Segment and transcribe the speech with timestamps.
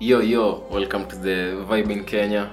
[0.00, 2.50] Yo, yo, welcome to the Vibe in Kenya.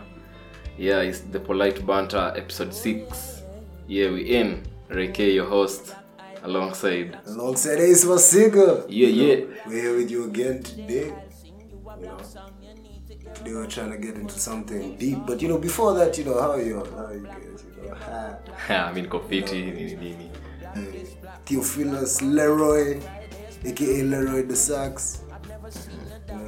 [0.77, 3.41] Yeah, it's the Polite Banter, episode 6.
[3.87, 4.63] Yeah, we in.
[4.89, 5.95] Ray K, your host,
[6.43, 7.17] alongside.
[7.25, 8.85] Alongside Ace Masiga.
[8.87, 9.45] Yeah, yeah.
[9.65, 11.11] We're here with you again today.
[11.99, 12.17] You know,
[13.33, 15.25] today we're trying to get into something deep.
[15.25, 16.85] But you know, before that, you know, how are you?
[16.95, 17.65] How are you guys?
[17.81, 18.37] You know, ha.
[18.87, 20.31] I mean, Kofiti, nini, nini.
[20.75, 21.07] Hey,
[21.45, 23.01] Theophilus Leroy,
[23.65, 25.23] aka Leroy the Sax.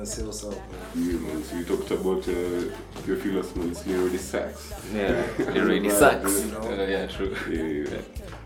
[0.04, 1.08] You know, say what's up, man.
[1.08, 1.44] Yeah, man.
[1.46, 4.74] So you talked about uh, Theophilus man, it's already sex.
[4.94, 6.46] Yeah, it really Right, sucks.
[6.46, 6.60] you know.
[6.60, 7.34] Uh, yeah, true.
[7.50, 8.02] Yeah, yeah.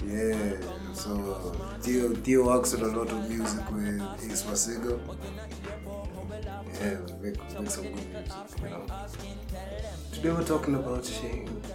[0.05, 4.99] Yeah, so Theo, Theo works on a lot of music with Ace Masiga.
[6.79, 8.85] Yeah, we make, make some good music, you know.
[10.13, 11.59] Today we're talking about shame.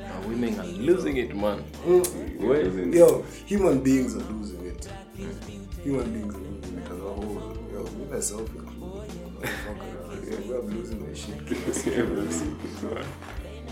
[0.00, 1.62] Uh, women are losing it, man.
[1.84, 2.66] Wait.
[2.66, 4.88] As in- Yo, human beings are losing it.
[5.84, 7.59] Human beings are losing it as a whole.
[7.80, 9.08] Yo, me myself included.
[9.40, 11.40] Motherfucker, yeah, we are losing my shit.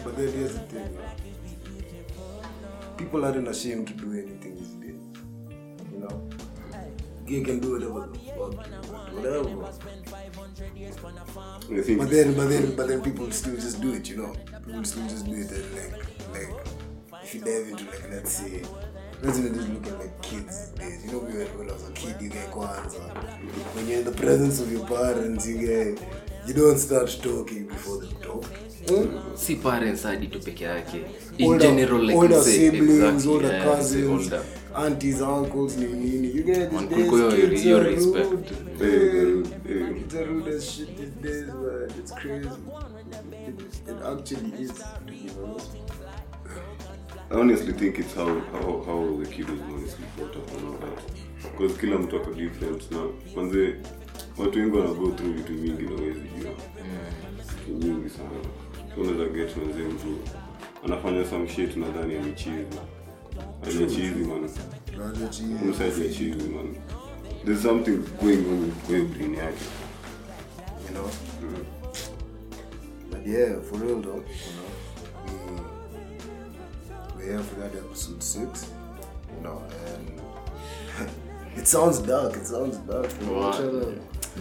[0.03, 0.99] But then here's the thing.
[2.97, 5.03] People aren't ashamed to do anything these days.
[5.93, 6.31] You know?
[7.27, 8.55] Gay can do whatever the fuck.
[9.13, 9.45] Whatever.
[11.99, 14.35] But then, but then, but then people still just do it, you know.
[14.65, 15.93] People still just do it, and like,
[16.33, 16.67] like,
[17.25, 18.63] if you dive into like, let's say,
[19.23, 20.71] let's even just look at like kids.
[20.71, 21.05] Days.
[21.05, 23.01] You know, we were, when I was a kid, you get kwanza.
[23.75, 26.03] When you're in the presence of your parents, you get,
[26.47, 28.45] you don't start talking before they talk.
[28.89, 29.37] Hmm?
[29.37, 31.05] Si parents hadi tu peke yake.
[31.39, 34.45] In older, general, like older say, siblings, exactly, older yeah, cousins, older.
[34.75, 36.29] aunties, uncles, ni nini.
[36.29, 38.31] You get these days, kulikuwa kids hiyo are respect.
[38.31, 38.51] rude.
[38.81, 39.95] Yeah, Yeah.
[39.95, 41.91] Kids are rude as shit these days, man.
[41.99, 42.49] It's crazy.
[43.49, 44.73] It, it actually is.
[44.73, 45.88] to be honest.
[47.31, 50.79] I honestly think it's how how, how the kid was honestly brought up and all
[50.79, 50.99] that.
[51.43, 52.99] Because kila mtu ako different na
[53.35, 53.59] kwanza
[54.39, 56.53] watu wengi wana go through vitu mingi na wezi jua.
[57.67, 58.31] Vitu nyingi sana.
[58.95, 60.19] So unaweza get manze mtu
[60.85, 62.79] anafanya some shit nadhani amechizi.
[63.65, 64.51] Hajachizi man.
[64.99, 65.65] Rather cheese.
[65.65, 66.75] Msaji achizi man.
[67.45, 69.65] There's something going on hiyo brain yake.
[70.89, 71.11] You know?
[73.11, 74.68] But yeah, for real though, you know,
[77.29, 78.67] here for that episode six,
[79.37, 81.09] you know, and
[81.59, 83.11] it sounds dark, it sounds dark.
[83.21, 83.51] You Wow.
[83.51, 83.93] each other.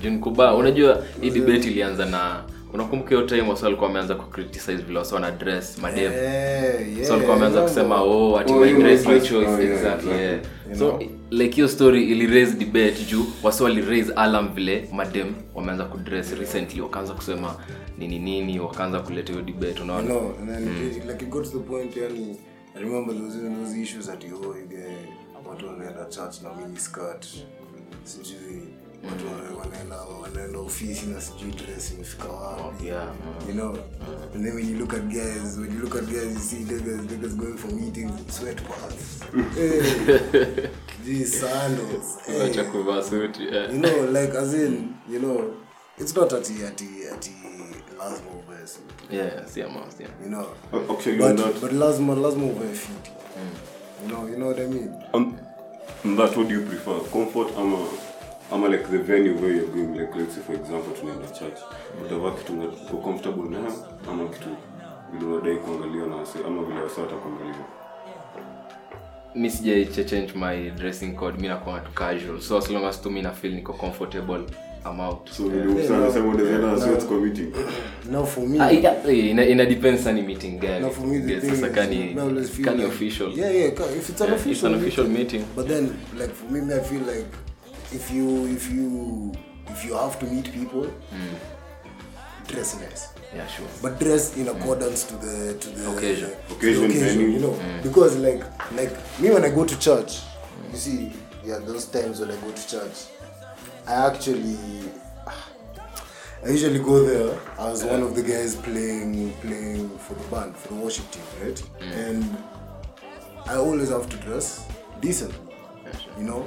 [0.01, 2.43] June Kuba, unajua hii debate ilianza na
[2.73, 7.05] unakumbuka hiyo time wasa walikuwa wameanza kucriticize vile wasa wana dress madem Yeah, yeah.
[7.07, 10.11] so walikuwa wameanza kusema oh ati Oh, my dress my choice oh, yeah, exactly exactly.
[10.11, 10.39] yeah
[10.69, 11.09] You so know?
[11.29, 16.31] like hiyo story ili raise debate juu wasi wali raise alarm vile madem wameanza kudress
[16.39, 17.55] recently wakaanza kusema
[17.97, 21.49] nini nini wakaanza kuleta hiyo debate unaona know, and then it, like it got to
[21.49, 22.37] the point, yani,
[22.75, 24.89] I remember those even those issues that you oh, you get
[25.49, 27.27] watu wanaenda church na mini skirt,
[28.03, 28.67] sijui
[29.03, 32.83] watu wanaenda wanaenda ofisi na sijui dress imefika wapi.
[32.83, 33.47] mm.
[33.47, 33.75] You know,
[34.35, 37.01] and then when you look at guys, when you look at guys, you see niggas,
[37.05, 39.23] niggas going for meetings in sweatpants.
[39.55, 40.69] hey,
[41.05, 42.17] these sandals.
[42.25, 42.41] Hey.
[42.49, 43.43] acha kuvaa suti.
[43.43, 45.53] You know, like as in, you know,
[45.97, 47.31] it's not ati ati ati
[47.99, 48.31] lazima
[48.67, 49.79] uvae yeah si ama
[50.23, 50.45] you know.
[50.91, 53.11] Actually on But that but lazima lazima uvae fiti.
[54.03, 54.93] You know, you know what I mean?
[55.13, 55.39] on,
[56.05, 56.99] on that what do you prefer?
[57.11, 57.77] Comfort ama
[58.51, 61.59] ama like the venue where you're going like let's say for example tunaenda church.
[62.05, 62.53] Utavaa kitu
[62.85, 63.73] uko comfortable nayo
[64.11, 64.49] ama kitu
[65.13, 67.65] vile unadai kuangaliwa na wase ama vile wase watakuangalia
[69.35, 72.41] mi sijai change my dressing code mi nakuwa tu casual.
[72.41, 74.43] So as long as tu mi na feel niko comfortable
[74.85, 75.29] I'm out.
[75.29, 77.53] So vile sana sema unaweza na sweats kwa meeting?
[78.11, 80.79] Now for me, Ah, ina, ina, ina depends sa meeting gani.
[80.79, 83.31] Now for me the Yes, thing sasa kani kani like- official.
[83.39, 83.67] Yeah, yeah.
[83.97, 85.89] If it's an Yeah, official, it's an official meeting But then,
[86.19, 87.27] like for me, I feel like
[87.93, 89.31] if you if you
[89.71, 90.87] if you have to meet people,
[92.47, 93.09] dress nice.
[93.35, 93.67] yeah sure.
[93.81, 96.29] But dress in accordance to the to the Occasion.
[96.49, 98.43] to the Occasion, you know because like
[98.77, 100.13] like me when i go to church
[100.71, 101.11] you see
[101.45, 102.97] yeah those times when i go to church
[103.87, 104.57] i actually
[106.45, 110.73] i usually go there as one of the guys playing playing for the band for
[110.73, 111.63] the worship team right?
[111.81, 112.37] And
[113.47, 114.67] i always have to dress
[114.99, 115.33] decent
[116.17, 116.45] you know?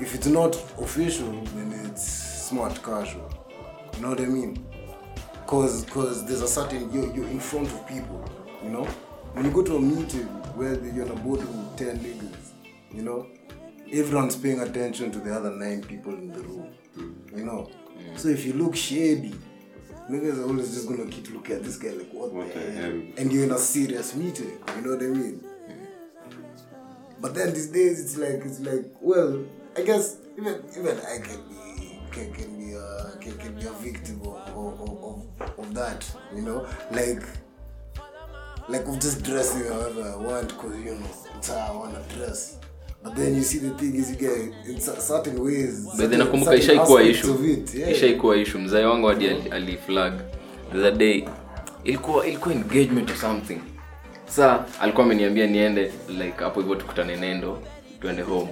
[0.00, 3.32] If it's not official then it's smart casual
[3.94, 4.66] you know what i mean?
[5.46, 8.22] Cause cause there's a certain you're, you're in front of people
[8.62, 8.84] you know?
[9.34, 10.26] When you go to a meeting
[10.56, 12.50] where you're on a board with 10 niggas
[12.92, 13.26] you know?
[13.92, 17.70] Everyone's paying attention to the other nine people in the room you know?
[18.16, 19.34] So if you look shady
[20.10, 22.90] niggas are always just gonna keep looking at this guy like what, What the hell?
[23.16, 25.44] and you're in a serious meeting you know what i mean?
[27.20, 29.44] But then these days it's like it's like well
[29.76, 33.72] i guess even even i can be can, can be a can, can be a
[33.72, 36.66] victim of, of, of, of that you know?
[36.90, 37.22] Like
[38.68, 41.06] like of just dressing however I want because you know
[41.36, 42.58] it's how I want to dress
[43.04, 45.86] but then you see the thing is you get in certain ways.
[45.96, 47.34] But then nakumbuka ishaikuwa issue.
[47.74, 47.92] yeah.
[47.92, 48.60] ishaikuwa issue.
[48.60, 50.12] Mzee wangu hadi ali- aliflag.
[50.82, 51.24] The day
[51.84, 53.58] ilikuwa ilikuwa engagement or something.
[54.28, 57.58] Sa alikuwa ameniambia niende like hapo hivyo tukutane nendo
[58.00, 58.48] tuende home.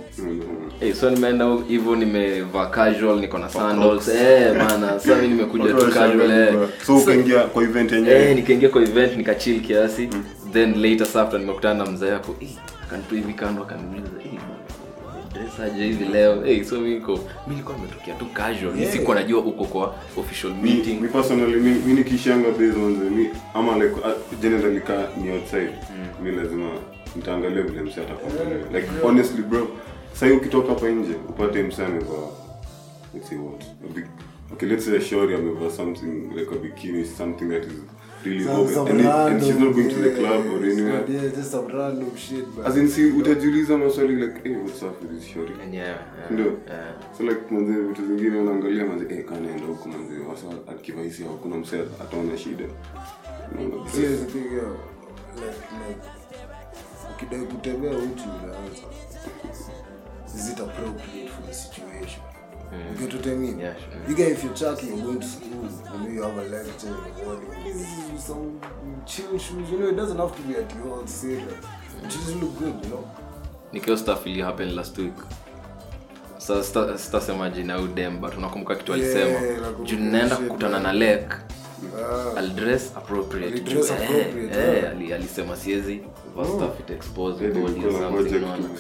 [0.81, 4.09] Hey, so nimeenda hivyo nimevaa casual niko na sandals.
[4.09, 6.55] Eh bana sasa mimi nimekuja tu casual eh.
[6.87, 10.09] so ukaingia kwa event eh yenyewe nikaingia kwa event nikachill kiasi.
[10.53, 12.49] Then later after nimekutana na mzee yako eh
[12.91, 14.09] kantu hivi kando akaniuliza
[15.59, 16.43] eh aje hivi leo?
[16.45, 18.79] Hey, so miko mi nilikuwa nimetokea tu casual.
[18.81, 18.93] Yeah.
[18.93, 21.01] sikuwa najua uko kwa official meeting.
[21.01, 25.31] mi personally mi, mi nikishanga based on the mi ama like uh, generally ka ni
[25.31, 25.73] outside.
[26.23, 26.71] Mi lazima
[27.17, 29.69] nitaangalia vile msee atakuangalia like honestly bro
[30.13, 32.29] sahii ukitoka hapa nje upate msee amevaa
[33.15, 33.63] let's say what.
[33.91, 34.05] A big
[34.53, 37.73] okay let's say a shorty amevaa something like a bikini something that is
[38.25, 40.65] really Some- open some and, it, and she's not random, going to the club or
[40.65, 41.05] anywhere.
[41.09, 42.67] yeah, just some random shit, man.
[42.67, 45.53] as in si utajiuliza maswali like hey what's up with this shorty?
[45.53, 46.47] Yeah, yeah, ndio.
[46.47, 46.93] yeah.
[47.19, 51.57] so like manze vitu zingine unaangalia manze eh kanaenda huko manze wasa akivahisi au kuna
[51.57, 52.65] msee ataona shida.
[53.93, 54.77] The thing, yo.
[55.37, 55.47] Like,
[55.89, 56.01] like,
[57.15, 58.83] ukidai kutembea uchi unaanza.
[60.35, 62.23] Is it appropriate for the situation?
[62.73, 63.01] Mm.
[63.01, 63.59] you get what I mean?
[63.59, 64.09] Yeah, sure.
[64.09, 66.87] you get if you're chatting you're going to school you know you have a lecture
[66.89, 67.51] in the morning
[68.21, 68.51] some
[69.07, 69.71] chill shoes.
[69.73, 71.65] You know it doesn't have to be at your serious
[72.05, 73.05] it just look good you know?
[73.73, 75.15] Nikiwa stuff ili happen last week
[76.97, 79.41] sitasema jina au dem but unakumbuka kitu Yeah, alisema.
[79.61, 81.35] nakumbuka juu naenda kukutana na lek
[82.37, 82.39] Ah.
[82.97, 83.73] Appropriate.
[83.73, 86.01] Eh, eh, ali- alisema siezi
[86.37, 88.69] vaa stuff it expose body or something unaona.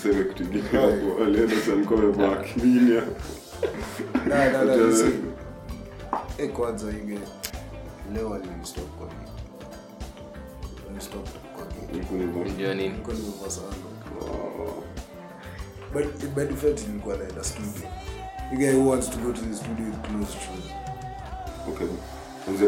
[4.76, 5.12] you see.
[6.38, 7.18] Eh, kwanza ige
[8.14, 9.06] leo alinistop kwa
[12.54, 12.94] Ndio nini.
[14.20, 14.84] Wow.
[15.92, 17.88] But by default nilikuwa naenda studio.
[18.52, 20.72] You guy who wants to go to the studio with closed shoes.
[21.68, 21.86] Okay.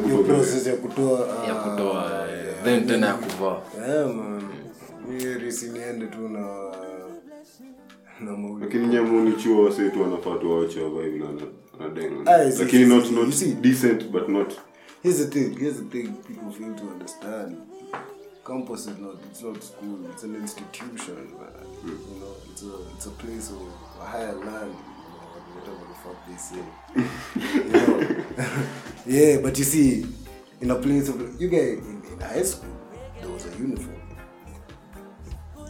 [0.08, 4.42] Hiyo process ya kutoa ah, ya kutoa eh, then tena ya kuvaa Yeah, man.
[5.08, 5.70] Mimi risi
[6.12, 6.70] tu na
[8.20, 8.64] na mauli.
[8.64, 11.32] lakini nyamuni chuo wase tu wanafaa tu wawache na
[11.80, 14.52] na deng Ah, lakini not not decent but not
[15.02, 15.58] Here's the thing.
[15.58, 16.08] Here's the thing.
[16.28, 17.56] People fail to understand.
[18.44, 19.14] Campus is not.
[19.30, 19.98] It's not school.
[20.10, 21.52] It's an institution, man.
[21.84, 23.60] You know, it's a it's a place of
[24.00, 24.74] a higher land.
[24.74, 26.64] You know, whatever the fuck they say.
[27.56, 27.64] you
[28.46, 28.66] know.
[29.06, 30.06] yeah, but you see,
[30.60, 32.76] in a place of you get in, in high school,
[33.20, 34.00] there was a uniform.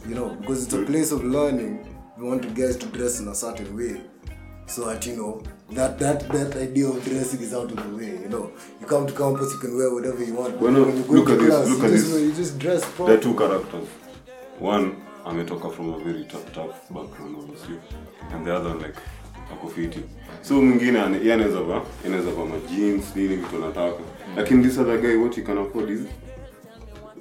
[0.09, 1.87] You know, because it's a place of learning.
[2.17, 4.01] We want you guys to dress in a certain way
[4.67, 5.43] so that you know
[5.75, 8.13] that that that idea of dressing is out of the way.
[8.23, 10.61] You know, you come to campus, you can wear whatever you want.
[10.61, 12.23] Well, no, when you go look to at this, look you at just, this.
[12.23, 13.89] You just dress there are two characters
[14.63, 17.79] one ametoka from a very tough, tough background obviously
[18.31, 18.97] and the other one like
[19.53, 20.01] ako fiti
[20.43, 24.03] so mwingine yeye anaweza vaa anaweza vaa ma jeans nini vitu anataka
[24.37, 26.01] lakini this other guy what he can afford is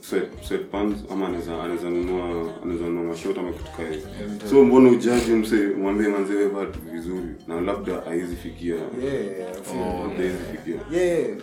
[0.01, 2.25] sweat pants ama anaweza anaweza nunua
[2.63, 4.01] anaweza nunua mashort ama kitu kama hiyo.
[4.49, 8.75] So mbona ujaji mse mwambie wewe vaa vizuri na labda haizi fikia.
[8.75, 10.75] Yeah, oh, haizi fikia.
[11.01, 11.37] Yeah, yeah.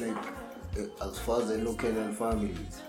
[0.00, 0.18] Like
[1.00, 2.82] as far as I know, Kenyan families,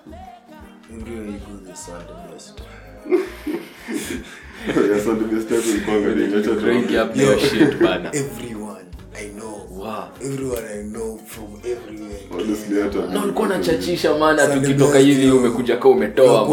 [0.94, 2.62] everywhere you go, there's Sunday best.
[4.92, 5.52] ya Sunday best.
[5.52, 8.12] Yako ilikuwanga ni acha tu- Bring up your shit bana.
[8.16, 8.69] Everyone
[9.16, 9.66] I know.
[9.70, 10.12] Wow.
[10.22, 13.10] Everyone I know from everywhere.
[13.14, 16.44] na ulikuwa unachachisha mana tukitoka hivi umekuja ka umetoa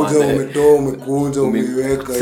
[0.74, 2.12] umekunja, umeiweka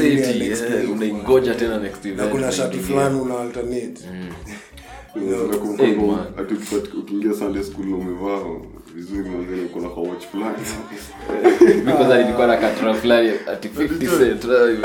[0.92, 4.00] unaingoja tena next na kuna shati fulani una alternate.
[4.06, 4.34] Nakumbuka
[5.14, 6.26] Hey, kwa- man.
[6.38, 8.40] ati ukipata- ukiingia sunday school umevaa
[8.94, 10.56] vizuri manzeni kuna ka watch fulani
[11.84, 14.80] because nilikuwa na katra fulani ati 50 cent right?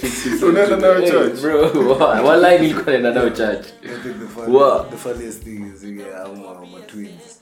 [0.00, 0.42] 50 cent.
[0.42, 1.40] Unaenda nayo church?
[1.40, 1.96] bro
[2.26, 3.88] wallahi nilikuwa naenda nayo church the
[4.34, 4.84] funny, Wow.
[4.90, 7.40] the funniest thing is you get how my, my twins.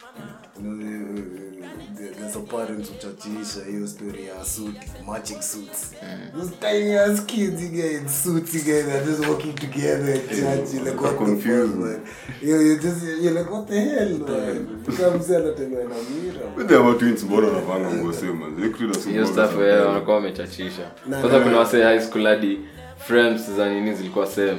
[2.32, 5.92] There's parents uchachiisha hiyo story ya suit, matching suits.
[6.36, 10.20] Those tiny ass kids you get in suits you get and just walking together in
[10.28, 10.74] church.
[10.74, 12.00] You're like, what the fuck, man?
[12.42, 14.84] You, you just, you're like, what the hell, man?
[14.96, 16.40] Kama mzee anatembea na mira.
[16.56, 20.16] With them twins mbona wanavanga nguo same man Ile kitu inasumbua hiyo stuff wewe wanakuwa
[20.16, 22.60] wamechachisha sasa kuna wase high school hadi
[22.98, 24.58] frames za nini zilikuwa same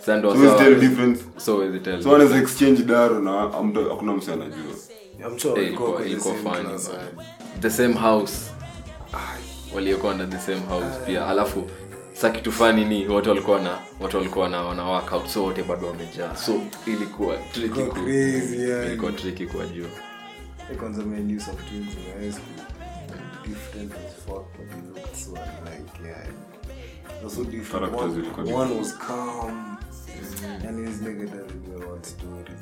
[0.00, 1.24] sasa ndo So is there a difference?
[1.36, 4.74] so wezi tell so wanaweza exchange daro na hakuna mse anajua
[5.26, 6.62] I'm sure Eh, ilikuwa ilikuwa man.
[6.66, 6.78] man.
[7.60, 8.50] the same house.
[9.74, 11.26] Waliokuwa under the same house pia.
[11.26, 11.70] Alafu
[12.14, 15.86] sa kitu fani ni watu walikuwa na watu walikuwa na wana workout so wote bado
[15.86, 16.36] wamejaa.
[16.36, 18.56] So ilikuwa tricky ku- crazy,
[18.86, 19.86] ilikuwa tricky kwa juu.
[20.78, 22.64] Kwanza my use of twins in high school.
[23.48, 26.26] Different as fuck but they looked so alike yeah.
[27.20, 27.94] They're so different.
[27.94, 29.76] One, one was calm.
[30.68, 32.58] And his nigga doesn't know what stories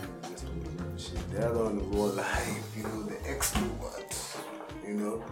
[1.07, 4.15] shit the other one all life you know the extrovert
[4.89, 5.23] you know?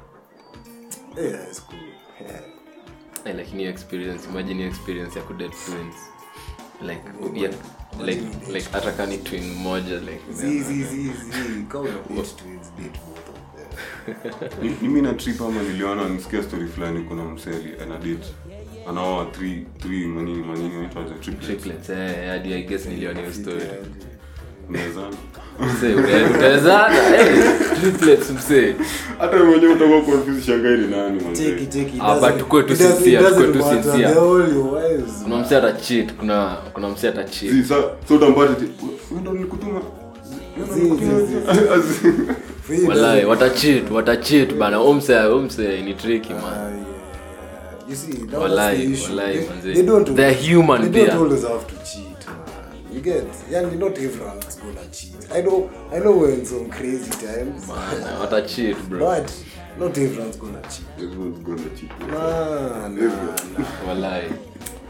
[1.17, 1.79] Yeah it's cool.
[2.21, 2.41] yeah.
[3.25, 4.29] Eh, lakini hiyo experience.
[4.31, 5.95] Imagine hiyo experience ya kudate twins.
[6.83, 7.03] Like
[7.41, 7.55] yeah,
[8.05, 10.01] like like hata twin moja
[14.83, 18.35] mimi na trip ama niliona nisikia story fulani kuna mseli ana date.
[18.89, 19.25] Anaoa
[20.07, 21.91] manini manini waitwaje triplets.
[21.91, 23.65] Eh i guess niliona hiyo story.
[24.69, 25.44] unawezana msee uta-
[26.35, 28.75] utawezana eh msee.
[29.19, 30.01] Hata mwenyewe utakuwa
[30.87, 31.21] nani
[32.39, 32.77] tukue tu
[36.25, 36.91] kuna kuna
[39.49, 39.81] kuna
[42.89, 44.81] walai watachit watachit bana.
[44.81, 45.95] Umse umse ni
[46.35, 46.85] man.
[47.89, 48.41] You see, that-
[48.77, 49.11] the issue.
[49.17, 51.13] walai, They- they don't- They're human they there.
[51.19, 52.04] always have to cheat.
[52.95, 55.13] You get, yani not everyone's gonna cheat.
[55.35, 59.33] I know, I know we're in some crazy times, Bana, watachit bro but
[59.79, 60.87] not everyone's gonna cheat.
[60.99, 61.91] Everyone's gonna cheat.
[62.09, 63.09] Nah, nah,
[63.59, 63.89] nah.
[63.89, 64.29] Wallahi.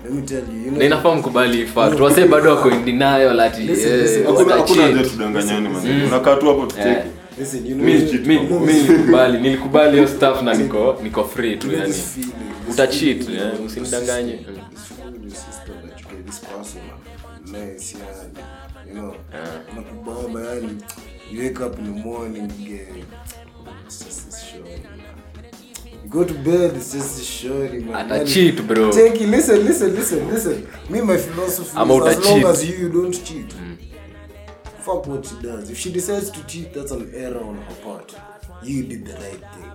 [0.04, 0.82] Let me tell you, you know.
[0.86, 4.28] inafaa mkubali fact wase bado wako in denial ati eh,
[6.06, 6.90] unakaa tu hapo tucheke
[7.40, 8.10] Eh.
[8.10, 11.94] Cheat nilikubali nilikubali hiyo staff na niko niko free tu yani
[12.70, 13.28] utachit
[13.66, 14.38] usinidanganye.
[17.46, 18.44] Nice, yani.
[18.88, 19.16] You know,
[19.74, 20.82] nakubamba yani.
[21.30, 23.04] You wake up in the morning, get,
[23.86, 24.64] it's just this show.
[26.04, 28.12] You go to bed, it's just this show man.
[28.12, 28.92] Ata cheat, bro.
[28.92, 30.68] Take it, listen, listen, listen, listen.
[30.90, 32.42] Me, my philosophy I'm is as cheat.
[32.42, 33.54] long as you, you don't cheat.
[34.80, 35.70] Fuck what she does.
[35.70, 38.14] If she decides to cheat, that's an error on her part.
[38.62, 39.72] You did the right thing.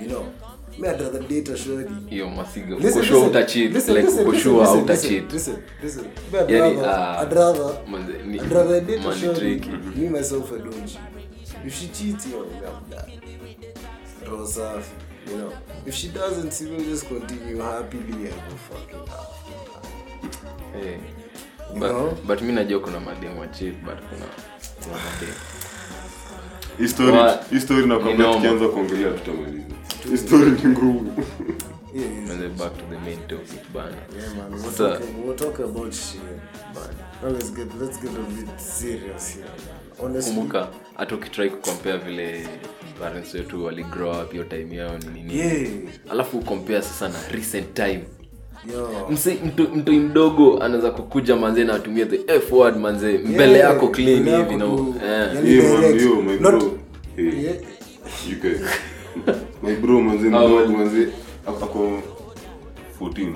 [0.00, 0.32] You know,
[0.78, 1.90] me I'd rather date a shorty.
[2.10, 6.04] hiyo masigo Listen, uko listen, utachit listen, like listen, uko listen, sure listen, Listen, listen.
[6.32, 9.40] Me I'd Yani, rather, I'd rather, manze, ni- I'd rather date a shorty.
[9.40, 9.70] tricky.
[9.96, 10.98] Me myself, I don't.
[11.66, 13.10] If she cheats, yo, me I'm done.
[14.26, 14.90] Roho safi,
[15.30, 15.52] you know.
[15.86, 19.50] If she doesn't, she will just continue happily ever fucking after.
[21.74, 22.16] You But- know?
[22.26, 24.26] but mi najua kuna mademu wa cheat but kuna
[24.82, 24.96] kuna
[27.50, 29.64] hii story nakwambia tukianza kuongelea tutamaliza
[30.04, 31.12] Hii ngumu.
[31.94, 32.50] Yeah, yeah.
[32.58, 33.96] Back to the main topic bana.
[34.18, 34.52] Yeah, man.
[34.52, 36.20] We're So- talking, we're talking about shit.
[37.22, 39.44] Now let's get let's get a bit serious here.
[39.44, 40.06] man.
[40.10, 42.46] Honestly, kumbuka hata ukitrai kukompea vile
[43.00, 45.38] parents wetu waligrow up hiyo time yao ni nini?
[45.38, 45.68] Yeah,
[46.10, 48.04] alafu ukompea sasa na recent time.
[48.72, 53.52] Yo, msi mtu mtu mdogo anaweza kukuja manze na atumia the f word manzee mbele
[53.58, 54.66] Yeah, yako clean hivi yako na
[59.62, 60.00] my bro.
[60.00, 61.08] Manze mdogo manzi
[61.46, 62.02] ako- ako
[63.00, 63.34] 14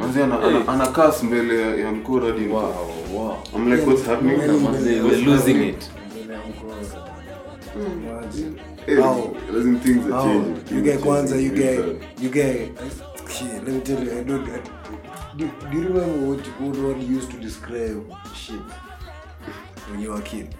[0.00, 2.72] manzi ana- ana- ana cast mbele ya- mkora hadi wow,
[3.14, 3.36] wow.
[3.56, 5.68] I'm like what's happening What's we're losing happening?
[5.68, 5.90] it.
[8.86, 9.34] Hey, oh.
[9.82, 10.76] things are changing.
[10.76, 11.78] You get Kwanzaa, you get,
[12.22, 12.70] you get.
[13.28, 14.48] Shit, let me tell you, I don't.
[14.48, 14.60] I,
[15.36, 18.04] do, do you remember what what one used to describe
[18.34, 18.60] shit
[19.90, 20.54] when you were a kid?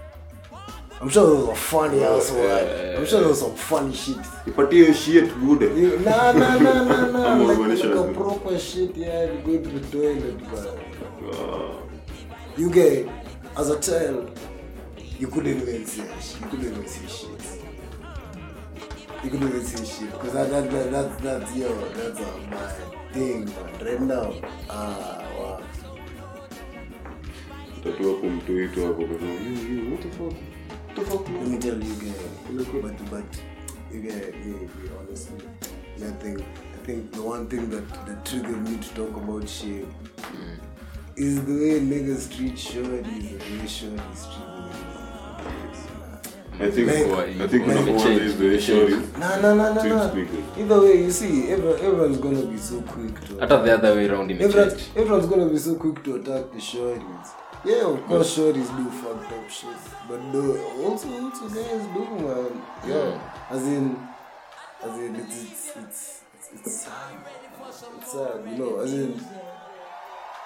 [1.01, 2.97] I'm sure there was a funny ass Yeah.
[2.99, 4.17] I'm sure there was some funny shit.
[4.47, 5.77] Ipatie shit good.
[5.77, 7.35] You, nah, nah, nah, nah, nah.
[7.45, 10.79] Like, like a proper shit, yeah, you go to the toilet, but
[11.35, 11.79] Ah,
[12.57, 13.09] you get,
[13.57, 14.39] as a child,
[15.19, 16.41] you couldn't even see shit.
[16.41, 17.31] You couldn't even see shit.
[19.25, 20.13] You couldn't even see shit.
[20.13, 23.87] Because that, that, that, that, that's, yo, that's uh, my thing, man.
[23.87, 24.35] Right now,
[24.71, 25.61] ah, uh, wow.
[27.85, 30.54] Tatu hapo mtoi tu hapo kwa sababu, what the fuck?
[30.97, 32.15] What Let me tell you again,
[32.83, 33.25] but but
[33.93, 35.45] you get me, me honestly.
[35.97, 39.87] I think I think the one thing that that triggered me to talk about shit
[41.17, 44.55] is the way niggas treat shorties, the way shorties treat.
[46.61, 48.95] I think Like- I think like- number one is the shorty.
[49.19, 53.15] Nah, nah, nah, nah, Treat Either way, you see, every, everyone's gonna be so quick
[53.27, 53.41] to.
[53.41, 56.61] hata the other way around in imechange everyone's gonna be so quick to attack the
[56.61, 57.29] shorties.
[57.65, 59.71] Yeah, of course, shorties do fucked up shit,
[60.07, 62.63] but the, also, also guys do, man.
[62.87, 63.19] Yeah,
[63.49, 63.97] as in,
[64.83, 67.17] as in, it's it's it's it's, it's sad.
[67.99, 68.81] It's sad, you know.
[68.81, 69.19] As in,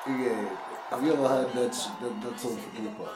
[0.07, 0.57] yeah.
[0.91, 3.09] Have you ever had that sh- that that song for Tupac?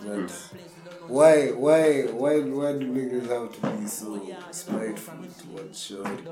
[0.00, 1.12] That hmm.
[1.12, 4.20] why why why why do niggas have to be so
[4.52, 6.22] spiteful towards shorty?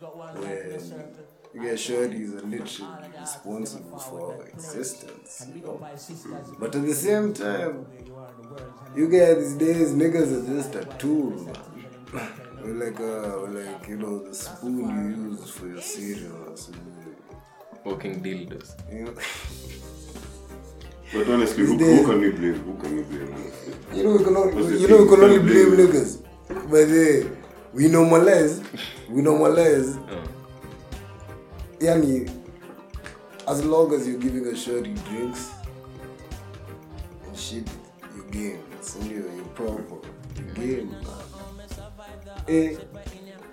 [0.00, 5.46] When You get shorties are literally responsible for our existence.
[5.54, 5.86] You know?
[6.58, 7.86] But at the same time,
[8.96, 11.56] you get these days niggas are just a tool, man.
[12.62, 16.56] We're like uh, we're like you know the spoon you use for your cereal or
[16.56, 17.16] something.
[17.84, 19.14] walking dildos You know,
[21.12, 22.54] But honestly, who, who can we blame?
[22.62, 23.34] Who can we blame?
[23.34, 23.74] honestly?
[23.98, 26.22] you know we can only, What's you know we can only blame blame niggas,
[26.70, 27.28] but hey,
[27.72, 28.62] we normalize
[29.08, 29.98] we normalize.
[30.10, 30.22] oh.
[31.82, 32.30] Yani,
[33.48, 35.50] as long as you're giving a shorty drinks
[37.26, 37.68] and shit,
[38.14, 38.62] you game.
[38.80, 39.96] So you you're proper.
[40.36, 40.90] You game.
[40.92, 41.04] man.
[42.46, 42.76] Eh,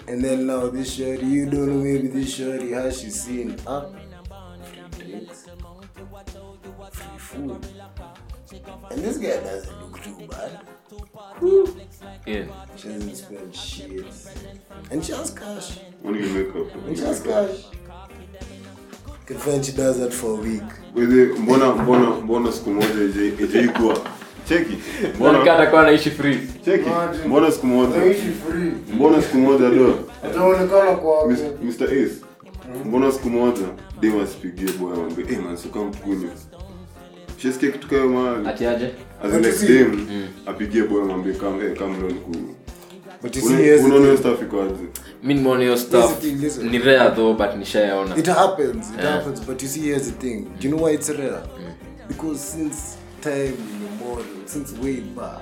[0.08, 3.88] and then now this shorty, you don't know maybe this shorty has she seen huh?
[4.62, 5.48] Free drinks,
[6.92, 7.66] free food.
[8.92, 10.60] And this guy doesn't look too bad.
[12.28, 12.46] yeah
[12.76, 14.06] She doesn't spend shit.
[14.92, 15.80] And she has cash.
[16.04, 16.76] When you make up?
[16.86, 17.89] And she has cash.
[19.30, 20.64] She does that for a week.
[20.96, 23.98] Wewe mbona mbona mbona siku moja ije- ijeikuwa
[24.50, 24.78] cheki.
[25.16, 26.38] Mbona atakuwa anaishi free?
[26.66, 26.90] Cheki.
[27.28, 27.94] Mbona siku moja?
[28.02, 28.72] Free.
[28.96, 29.96] mbona siku moja do?
[30.26, 31.28] Ataonekana kwa
[31.64, 31.84] Mr.
[31.86, 32.16] Ace
[32.86, 33.66] mbona siku moja?
[34.02, 36.30] Dem asipigie boy amwambie hey man suka mkunywe
[37.38, 38.48] shesikia kitu kayo mahali?
[38.48, 38.92] Atiaje
[39.24, 39.90] as in next like you
[40.46, 42.56] apigie boy amwambie kam hey, come leo nikunywe
[43.22, 44.74] But you see, unaona hiyo stuff iko aje
[45.24, 46.70] mi nimeona hiyo stuff Listen, listen.
[46.70, 49.14] ni rare though but nishayaona It happens, it Yeah.
[49.14, 49.42] happens.
[49.42, 50.42] But you see, here's the thing.
[50.60, 51.42] Do you know why it's rare?
[52.08, 55.42] Because since time immemorial, since way back,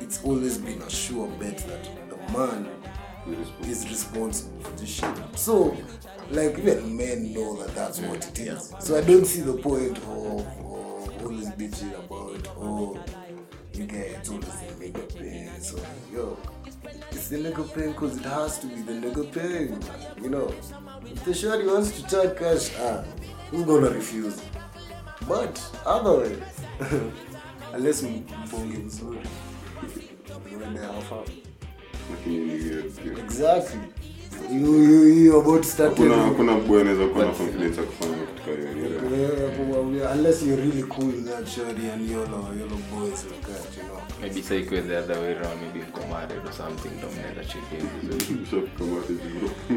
[0.00, 2.66] it's always been a sure bet that the man
[3.70, 5.08] is responsible for this shit.
[5.38, 5.76] So,
[6.30, 8.72] like, even men know that that's what it is.
[8.80, 12.98] So I don't see the point of, of always bitching about, oh,
[13.74, 15.60] you get it's always make a.
[15.60, 15.78] So,
[16.14, 16.36] yo,
[17.10, 19.70] it's the nigga paying because it has to be the paying.
[19.70, 19.80] man.
[20.22, 20.52] You know,
[21.04, 23.04] if the shorty wants to charge cash, ah,
[23.50, 24.40] who's gonna refuse?
[25.28, 26.38] But otherwise,
[27.74, 29.18] unless mbonge mzuri,
[30.52, 30.80] uende
[32.26, 33.20] ni.
[33.20, 33.80] Exactly.
[34.50, 38.16] You you you about to start hakuna hakuna boy anaweza kuwa na confidence ya kufanya
[38.50, 39.94] rare.
[39.94, 44.00] Yeah, unless you're really cool with and YOLO, YOLO boys like that, you know.
[44.22, 47.62] maybe sa ikuwe the other way around maybe mko married or something ndo mnaenda chill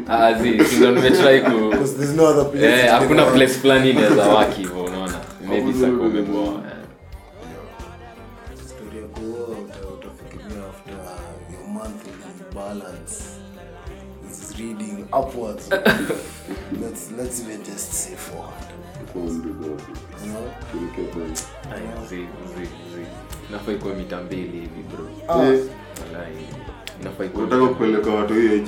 [0.08, 2.64] ah zi si nimetry ku Because there's no other place.
[2.66, 6.62] eh hakuna place fulani inaweza waki hivyo unaona maybe Hakuna umeboa.
[8.66, 9.48] Story ya kuoa,
[9.94, 10.94] utafikiria after
[11.52, 12.12] your monthly
[12.54, 13.14] balance
[14.30, 15.68] is reading upwards.
[16.72, 18.52] let's let's even just say 400.
[19.12, 19.82] Kwa mdogo wako.
[20.24, 20.42] You know?
[20.70, 21.76] Kuelekea pale.
[21.76, 23.06] Aya, zi zi zi
[23.48, 25.44] inafaa ikuwe mita mbili hivi bro Ah.
[25.44, 25.60] Eh,
[27.34, 28.62] unataka kupeleka watu mbili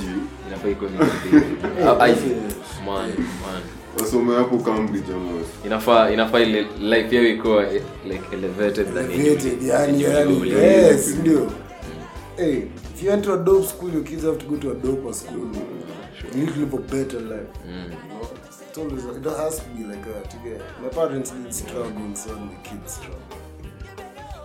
[1.88, 2.08] Ah,
[4.00, 5.12] wasome hapo Cambridge
[5.66, 11.52] inafaa inafaa ile life yao iko eh, like elevated than Elevated, yani, yani, yes, ndio.
[12.36, 12.62] Hey,
[12.94, 15.38] if you enter a dope school, your kids have to go to a dope school.
[15.38, 15.97] mm need
[16.32, 17.48] to live a better life.
[17.66, 18.28] You know?
[18.68, 20.34] It's always, it has to be like that.
[20.34, 23.38] You get, my parents did struggle, so my kids struggle.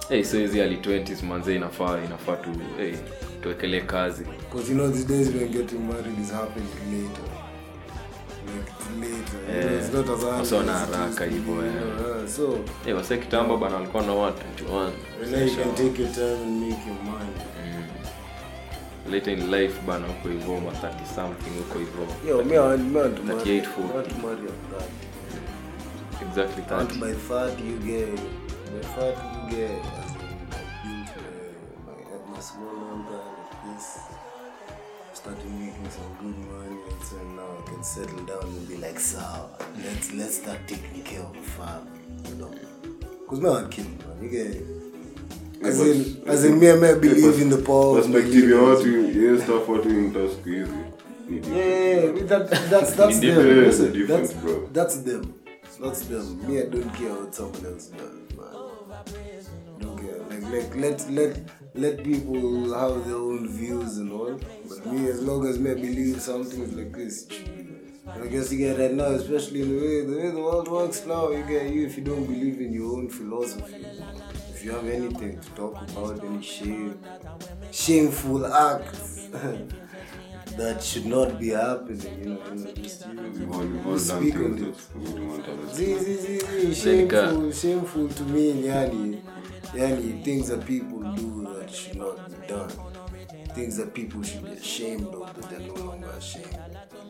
[0.10, 2.94] hey, so hizi early 20s manze inafaa inafaa tu hey,
[3.42, 7.24] tuwekelee kazi Because you know, these days when getting married is happening later.
[8.46, 8.74] Like.
[9.50, 10.54] Yeah.
[10.54, 11.76] wana haraka hivyo, yeah.
[12.86, 12.98] yeah.
[12.98, 14.90] Wase kitambo bana walikuwa na watu 21
[19.12, 22.82] later in life bana huko hivyo ma 30 something huko hivyo Yo, me, I want,
[22.82, 23.40] me, I to marry.
[23.40, 23.64] 38,
[24.10, 24.90] to marry at that.
[26.22, 30.90] exactly And by 30 you get, by 30 you get, I
[32.32, 34.00] my, small empire like this,
[35.14, 39.00] started making some good money, and so now I can settle down and be like,
[39.00, 39.50] so,
[39.86, 42.52] let's, let's start taking care of the family, you know?
[43.20, 44.93] Because me, I'm kidding, man, you get
[45.66, 48.70] as in, as in me, I may believe in the power of perspective ya believing.
[48.70, 50.72] watu hiyo stuff watu inta siku hizi
[51.30, 51.38] ni.
[51.48, 53.36] Yeah, yeah, yeah, that, that's that's Ni them.
[53.36, 54.70] different, Listen, different, that's, bro.
[54.74, 55.24] that's them.
[55.82, 56.26] That's them.
[56.48, 58.54] Me, I don't care what someone else does, man.
[59.80, 60.20] Don't care.
[60.30, 61.38] Like, like let let
[61.76, 64.40] let people have their own views and all.
[64.70, 67.28] But me, as long as me, I believe something is like this.
[68.24, 71.06] I guess you get right now, especially in the way the way the world works
[71.08, 71.32] now.
[71.32, 73.74] You get you if you don't believe in your own philosophy.
[74.64, 76.98] If you have anything to talk about, any shame,
[77.70, 79.28] shameful acts
[80.56, 84.00] that should not be happening, you know, you know just you, We've you all done
[84.00, 84.76] speak on it.
[84.96, 89.22] want zi, shameful, shameful to me, yani,
[89.74, 92.72] yani, things that people do that should not be done.
[93.56, 96.58] Things that people should be ashamed of, but they're no longer ashamed.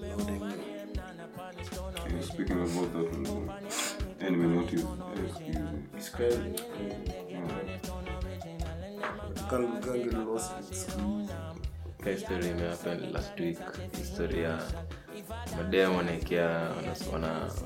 [0.01, 0.73] You know what I mean?
[2.15, 3.92] Yeah, speaking about that
[4.23, 4.87] yeah, nimenotice, yeah,
[5.27, 5.59] siku hizi.
[5.97, 6.39] It's crazy.
[10.03, 10.51] Get lost
[10.97, 11.27] in.
[12.03, 13.57] Ka history imehappen last week
[13.97, 14.59] historia
[15.57, 16.71] madem wanaekea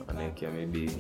[0.08, 0.92] wanaekea maybe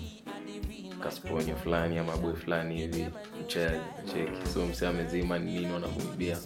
[1.04, 3.08] kasponyo fulani ama boy fulani hivi
[3.48, 6.38] cheki so msee amezima ni nini wanamuibia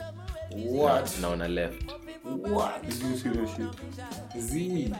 [1.21, 1.83] na wana left
[2.51, 2.81] What?
[2.83, 4.41] Did you see that shit?
[4.41, 4.93] Z.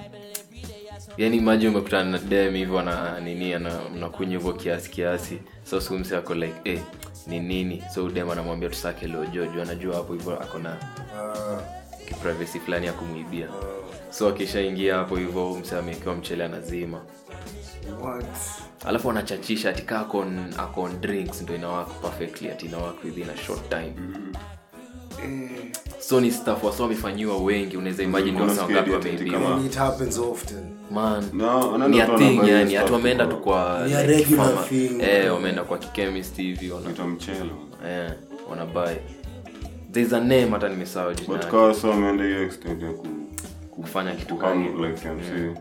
[1.17, 5.39] yani maji umekutana na dem hivyo ana nini ana mnakunywa hivyo kiasi kiasi.
[5.63, 6.79] So sumsi ako like eh
[7.27, 7.83] ni nini?
[7.93, 10.77] So dem anamwambia tusake lojojo anajua hapo hivyo ako na
[11.17, 11.61] Ah,
[12.07, 13.47] kiprivacy fulani ya kumwibia.
[14.09, 17.01] So akishaingia hapo hivyo mse amewekewa mchele anazima.
[18.01, 18.25] What?
[18.85, 23.93] alafu anachachisha atikaa akon akon drinks ndo inawak perfectly ati inawak within a short time
[25.23, 25.49] Eh,
[25.99, 30.59] so ni staff wasa wamefanyiwa wengi unaweza imagine wasa wangapi wameibiwa it happens often.
[30.91, 34.65] man no, ni a thing yani hata wameenda tu kwa- kwa Ni a like, regular
[34.69, 34.91] thing.
[35.01, 37.51] eh wameenda kwa chemist hivi wana Ita mchele.
[37.87, 38.11] eh
[38.49, 38.93] wanabuy
[39.91, 43.07] there's a name hata nimesahau jina But kwa sababu sa wameenda hiyo extent ya ku
[43.71, 45.53] kufanya kitu kama like ya msee.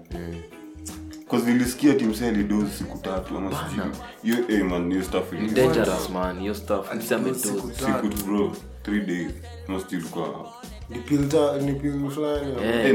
[1.30, 3.84] Cause nilisikia timsee alidozi siku tatu ama sijui.
[4.22, 6.86] Hiyo eh man hiyo stuff ni dangerous man hiyo stuff.
[7.08, 8.52] Siku siku bro
[8.84, 9.30] 3 days
[9.68, 10.52] na still kwa
[10.88, 12.52] Ni pill ta- ni pill fulani.
[12.62, 12.94] Eh, eh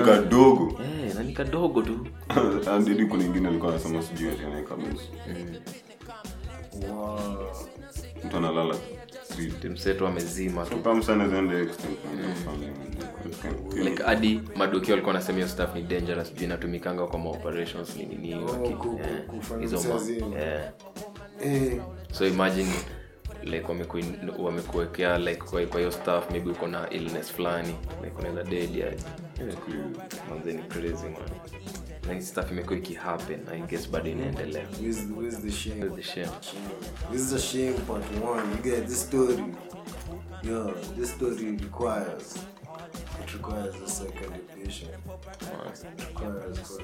[0.00, 0.80] kadogo.
[0.82, 2.06] Eh na ni kadogo tu.
[2.70, 4.28] And kuna ingine alikuwa anasema sijui
[4.76, 5.08] nusu
[8.24, 8.74] mtu analala
[9.68, 10.66] mseto amezima
[13.84, 18.34] like hadi madoki walikuwa nasema hiyo stuff ni dangerous juu inatumikanga kwa maoperations ni nini
[18.44, 20.34] waki- ku- ku- kufanya hizo ma- msazini.
[20.34, 20.70] eh.
[21.44, 21.80] Eh,
[22.12, 22.72] so imagine
[23.44, 23.66] like
[24.38, 28.96] wamekuwekea like kwa kwa hiyo staff maybe uko na illness fulani like unaweza dead yani
[30.30, 31.06] manze crazy
[32.08, 35.80] man stuff imekuwa ikihappen i guess bado inaendelea where's, where's the shame?
[35.80, 36.30] That's the shame.
[37.12, 38.42] This is a shame part one.
[38.50, 39.44] You get this story.
[40.42, 42.36] Yo, this story requires
[43.24, 44.88] it requires a second edition.
[44.90, 46.80] It requires 'cause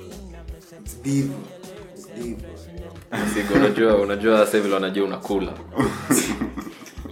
[0.82, 1.30] it's deep.
[1.94, 2.38] It's deep.
[3.34, 5.52] Sigo, unajua unajua sasa vile wanajua unakula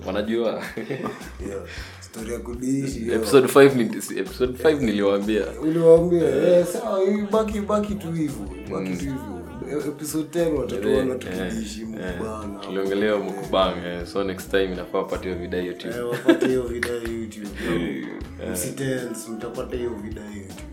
[0.09, 0.63] wanajua?
[2.45, 3.09] Kudishi.
[3.09, 3.15] yo.
[3.15, 5.45] episode 5 ni episode 5 niliwaambia.
[5.63, 7.01] Uliwaambia eh, sawa
[7.33, 9.39] baki baki tu hivyo baki tu hivyo.
[9.87, 15.95] Episode 10 watatuona tukidishi mkubana tuliongelea mukbang so next time inafaa pate hiyo video youtube.
[15.95, 17.49] Eh, wapate hiyo video youtube.
[18.53, 20.65] Msitense mtapata hiyo video youtube.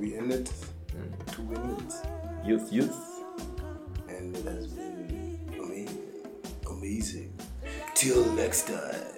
[0.00, 0.50] We in it.
[1.36, 2.02] Two minutes
[2.46, 2.96] youth youth
[4.18, 6.00] and it has been amazing.
[6.70, 7.39] Amazing
[8.00, 9.09] till next time